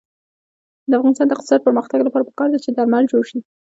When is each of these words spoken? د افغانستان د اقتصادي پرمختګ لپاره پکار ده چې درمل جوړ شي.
د 0.89 0.91
افغانستان 0.99 1.27
د 1.27 1.31
اقتصادي 1.35 1.65
پرمختګ 1.67 1.99
لپاره 2.05 2.27
پکار 2.29 2.47
ده 2.51 2.57
چې 2.63 2.69
درمل 2.71 3.03
جوړ 3.11 3.23
شي. 3.29 3.39